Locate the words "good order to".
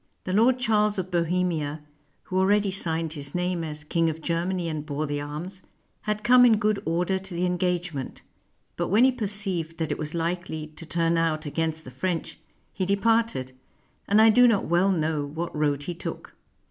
6.57-7.35